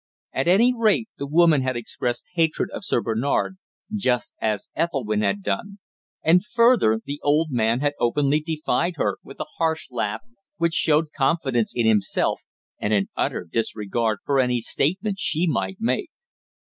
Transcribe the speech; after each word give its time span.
At 0.33 0.47
any 0.47 0.73
rate, 0.75 1.09
the 1.19 1.27
woman 1.27 1.61
had 1.61 1.77
expressed 1.77 2.25
hatred 2.33 2.71
of 2.71 2.83
Sir 2.83 3.03
Bernard 3.03 3.57
just 3.93 4.33
as 4.41 4.67
Ethelwynn 4.75 5.21
had 5.21 5.43
done, 5.43 5.77
and 6.23 6.43
further, 6.43 6.99
the 7.05 7.19
old 7.21 7.51
man 7.51 7.81
had 7.81 7.93
openly 7.99 8.39
defied 8.39 8.95
her, 8.95 9.17
with 9.23 9.39
a 9.39 9.45
harsh 9.59 9.91
laugh, 9.91 10.21
which 10.57 10.73
showed 10.73 11.11
confidence 11.15 11.73
in 11.75 11.85
himself 11.85 12.41
and 12.79 12.93
an 12.93 13.09
utter 13.15 13.43
disregard 13.47 14.17
for 14.25 14.39
any 14.39 14.59
statement 14.59 15.17
she 15.19 15.45
might 15.45 15.77
make. 15.79 16.09